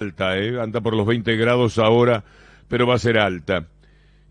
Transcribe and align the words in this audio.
alta, 0.00 0.38
¿eh? 0.38 0.58
anda 0.58 0.80
por 0.80 0.96
los 0.96 1.06
20 1.06 1.36
grados 1.36 1.78
ahora, 1.78 2.24
pero 2.68 2.86
va 2.86 2.94
a 2.94 2.98
ser 2.98 3.18
alta. 3.18 3.66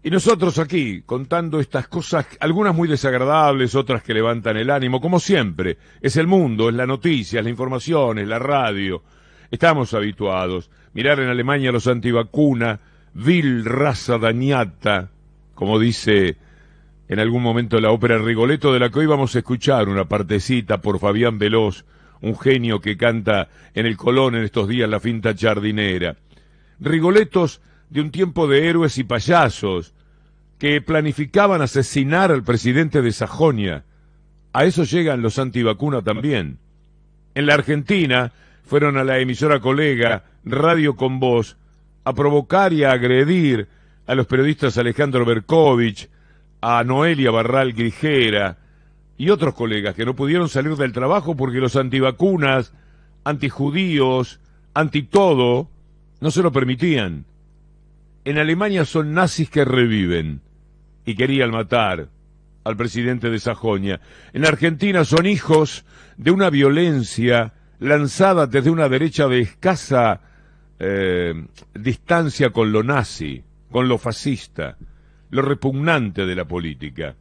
Y 0.02 0.10
nosotros 0.10 0.58
aquí, 0.58 1.04
contando 1.06 1.60
estas 1.60 1.88
cosas, 1.88 2.26
algunas 2.40 2.74
muy 2.74 2.88
desagradables, 2.88 3.76
otras 3.76 4.02
que 4.02 4.16
levantan 4.16 4.58
el 4.58 4.72
ánimo, 4.72 5.00
como 5.00 5.20
siempre. 5.20 5.78
Es 6.02 6.18
el 6.18 6.26
mundo, 6.26 6.70
es 6.70 6.76
la 6.76 6.88
noticia, 6.88 7.40
es 7.40 7.44
la 7.44 7.52
información, 7.52 8.18
es 8.18 8.28
la 8.28 8.40
radio. 8.40 9.04
Estamos 9.52 9.94
habituados. 9.94 10.72
Mirar 10.94 11.20
en 11.20 11.30
Alemania 11.30 11.72
los 11.72 11.86
antivacuna, 11.86 12.80
vil 13.14 13.64
raza 13.64 14.18
dañata, 14.18 15.12
como 15.54 15.78
dice 15.78 16.38
en 17.08 17.20
algún 17.20 17.44
momento 17.44 17.80
la 17.80 17.92
ópera 17.92 18.18
Rigoletto, 18.18 18.74
de 18.74 18.80
la 18.80 18.90
que 18.90 19.00
hoy 19.00 19.06
vamos 19.06 19.36
a 19.36 19.40
escuchar 19.40 19.88
una 19.88 20.06
partecita 20.06 20.82
por 20.82 21.00
Fabián 21.00 21.38
Veloz, 21.38 21.86
un 22.22 22.38
genio 22.38 22.82
que 22.82 22.98
canta 22.98 23.50
en 23.74 23.86
el 23.86 23.98
Colón 23.98 24.36
en 24.36 24.44
estos 24.44 24.68
días 24.68 24.90
la 24.90 25.00
finta 25.00 25.34
jardinera. 25.38 26.18
Rigoletos 26.80 27.62
de 27.90 28.02
un 28.02 28.12
tiempo 28.12 28.48
de 28.48 28.68
héroes 28.70 28.98
y 28.98 29.04
payasos 29.04 29.94
que 30.58 30.82
planificaban 30.82 31.62
asesinar 31.62 32.32
al 32.32 32.44
presidente 32.44 33.02
de 33.02 33.12
Sajonia. 33.12 33.86
A 34.54 34.66
eso 34.66 34.84
llegan 34.84 35.22
los 35.22 35.40
antivacunas 35.40 36.04
también. 36.04 36.60
En 37.34 37.46
la 37.46 37.54
Argentina 37.54 38.34
fueron 38.64 38.98
a 38.98 39.04
la 39.04 39.20
emisora 39.20 39.60
colega 39.60 40.24
Radio 40.44 40.96
con 40.96 41.20
Voz 41.20 41.58
a 42.04 42.14
provocar 42.14 42.74
y 42.74 42.84
a 42.84 42.92
agredir 42.92 43.68
a 44.06 44.16
los 44.16 44.28
periodistas 44.28 44.78
Alejandro 44.78 45.26
Berkovich, 45.26 46.10
a 46.62 46.84
Noelia 46.84 47.32
Barral 47.32 47.74
Grijera, 47.74 48.58
y 49.20 49.32
otros 49.32 49.54
colegas 49.54 49.96
que 49.96 50.06
no 50.06 50.16
pudieron 50.16 50.48
salir 50.48 50.78
del 50.78 50.94
trabajo 50.94 51.36
porque 51.36 51.58
los 51.58 51.76
antivacunas, 51.76 52.72
antijudíos, 53.26 54.40
antitodo, 54.74 55.70
no 56.22 56.32
se 56.32 56.42
lo 56.42 56.54
permitían. 56.54 57.26
En 58.24 58.38
Alemania 58.38 58.86
son 58.86 59.14
nazis 59.14 59.50
que 59.50 59.66
reviven 59.66 60.40
y 61.06 61.16
querían 61.16 61.52
matar 61.52 62.08
al 62.64 62.78
presidente 62.78 63.30
de 63.30 63.42
Sajonia. 63.42 64.00
En 64.32 64.46
Argentina 64.46 65.04
son 65.04 65.26
hijos 65.26 65.84
de 66.16 66.32
una 66.32 66.50
violencia 66.50 67.52
lanzada 67.80 68.48
desde 68.48 68.70
una 68.70 68.88
derecha 68.88 69.28
de 69.28 69.42
escasa 69.42 70.22
eh, 70.80 71.34
distancia 71.74 72.52
con 72.52 72.72
lo 72.72 72.84
nazi, 72.84 73.44
con 73.70 73.90
lo 73.90 73.98
fascista, 73.98 74.78
lo 75.30 75.42
repugnante 75.42 76.26
de 76.26 76.36
la 76.36 76.46
política. 76.46 77.18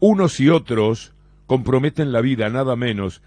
Unos 0.00 0.40
y 0.40 0.48
otros 0.48 1.14
comprometen 1.48 2.12
la 2.12 2.20
vida, 2.20 2.48
nada 2.50 2.76
menos. 2.76 3.22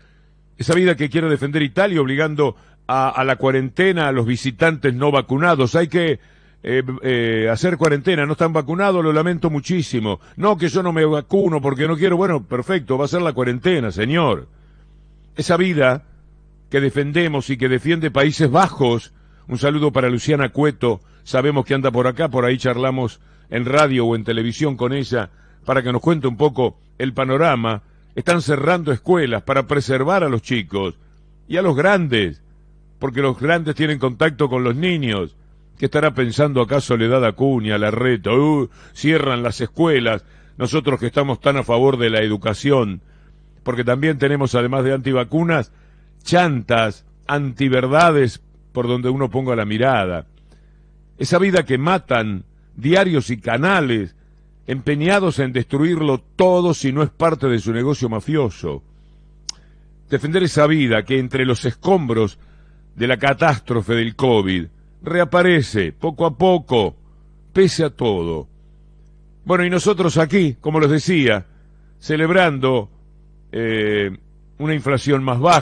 Esa 0.57 0.75
vida 0.75 0.95
que 0.95 1.09
quiere 1.09 1.27
defender 1.27 1.63
Italia 1.63 1.99
obligando 1.99 2.55
a, 2.87 3.23
la 3.25 3.35
cuarentena 3.37 4.07
a 4.07 4.11
los 4.11 4.25
visitantes 4.25 4.93
no 4.93 5.11
vacunados. 5.11 5.75
Hay 5.75 5.87
que 5.87 6.19
eh, 6.63 6.83
eh, 7.01 7.49
hacer 7.51 7.77
cuarentena, 7.77 8.25
no 8.25 8.33
están 8.33 8.53
vacunados, 8.53 9.03
lo 9.03 9.11
lamento 9.11 9.49
muchísimo. 9.49 10.19
No, 10.35 10.57
que 10.57 10.69
yo 10.69 10.83
no 10.83 10.93
me 10.93 11.03
vacuno 11.03 11.61
porque 11.61 11.87
no 11.87 11.97
quiero. 11.97 12.15
Bueno, 12.15 12.43
perfecto, 12.43 12.97
va 12.97 13.05
a 13.05 13.09
ser 13.09 13.23
la 13.23 13.33
cuarentena, 13.33 13.91
señor. 13.91 14.47
Esa 15.35 15.57
vida 15.57 16.03
que 16.69 16.79
defendemos 16.79 17.49
y 17.49 17.57
que 17.57 17.67
defiende 17.67 18.11
Países 18.11 18.51
Bajos. 18.51 19.13
Un 19.47 19.57
saludo 19.57 19.91
para 19.91 20.09
Luciana 20.09 20.49
Cueto. 20.49 21.01
Sabemos 21.23 21.65
que 21.65 21.73
anda 21.73 21.89
por 21.89 22.05
acá, 22.05 22.29
por 22.29 22.45
ahí 22.45 22.57
charlamos 22.57 23.19
en 23.49 23.65
radio 23.65 24.05
o 24.05 24.15
en 24.15 24.23
televisión 24.23 24.77
con 24.77 24.93
ella 24.93 25.31
para 25.65 25.81
que 25.81 25.91
nos 25.91 26.01
cuente 26.01 26.27
un 26.27 26.37
poco 26.37 26.77
el 26.97 27.13
panorama 27.13 27.81
están 28.15 28.41
cerrando 28.41 28.91
escuelas 28.91 29.43
para 29.43 29.67
preservar 29.67 30.23
a 30.23 30.29
los 30.29 30.41
chicos 30.41 30.95
y 31.47 31.57
a 31.57 31.61
los 31.61 31.75
grandes, 31.75 32.41
porque 32.99 33.21
los 33.21 33.39
grandes 33.39 33.75
tienen 33.75 33.99
contacto 33.99 34.49
con 34.49 34.63
los 34.63 34.75
niños. 34.75 35.35
¿Qué 35.77 35.85
estará 35.85 36.13
pensando 36.13 36.61
acá 36.61 36.79
Soledad 36.79 37.25
Acuña, 37.25 37.77
Larreta? 37.77 38.31
Uh, 38.31 38.69
cierran 38.93 39.41
las 39.41 39.61
escuelas, 39.61 40.23
nosotros 40.57 40.99
que 40.99 41.07
estamos 41.07 41.39
tan 41.39 41.57
a 41.57 41.63
favor 41.63 41.97
de 41.97 42.09
la 42.09 42.21
educación, 42.21 43.01
porque 43.63 43.83
también 43.83 44.17
tenemos, 44.19 44.53
además 44.55 44.83
de 44.83 44.93
antivacunas, 44.93 45.71
chantas, 46.23 47.05
antiverdades 47.27 48.43
por 48.71 48.87
donde 48.87 49.09
uno 49.09 49.29
ponga 49.29 49.55
la 49.55 49.65
mirada. 49.65 50.27
Esa 51.17 51.39
vida 51.39 51.63
que 51.63 51.77
matan 51.77 52.45
diarios 52.75 53.29
y 53.29 53.39
canales 53.39 54.15
empeñados 54.67 55.39
en 55.39 55.53
destruirlo 55.53 56.19
todo 56.19 56.73
si 56.73 56.91
no 56.91 57.03
es 57.03 57.09
parte 57.09 57.47
de 57.47 57.59
su 57.59 57.73
negocio 57.73 58.09
mafioso. 58.09 58.83
Defender 60.09 60.43
esa 60.43 60.67
vida 60.67 61.03
que 61.03 61.19
entre 61.19 61.45
los 61.45 61.65
escombros 61.65 62.37
de 62.95 63.07
la 63.07 63.17
catástrofe 63.17 63.95
del 63.95 64.15
COVID 64.15 64.65
reaparece 65.03 65.93
poco 65.93 66.25
a 66.25 66.37
poco, 66.37 66.95
pese 67.53 67.83
a 67.83 67.89
todo. 67.89 68.47
Bueno, 69.45 69.65
y 69.65 69.69
nosotros 69.69 70.17
aquí, 70.17 70.57
como 70.59 70.79
les 70.79 70.91
decía, 70.91 71.45
celebrando 71.99 72.89
eh, 73.51 74.15
una 74.59 74.73
inflación 74.73 75.23
más 75.23 75.39
baja. 75.39 75.59